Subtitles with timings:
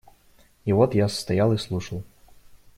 [0.65, 2.03] И вот я стоял и слушал.